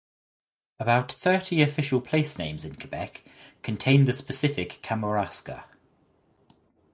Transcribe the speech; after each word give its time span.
About 0.79 1.11
thirty 1.11 1.61
official 1.61 2.01
place 2.01 2.39
names 2.39 2.65
in 2.65 2.75
Quebec 2.75 3.23
contain 3.61 4.05
the 4.05 4.13
specific 4.13 4.79
Kamouraska. 4.81 5.65